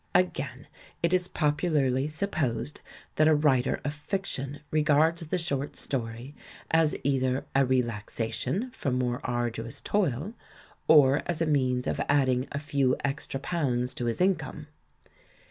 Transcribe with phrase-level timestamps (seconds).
[0.15, 0.65] Again,
[1.03, 2.81] it is popularly supposed
[3.17, 6.33] that a writer of fiction regards the short story
[6.71, 10.33] as either a relaxation from more arduous toil
[10.87, 14.65] or as a means of adding & few extra pounds to his income.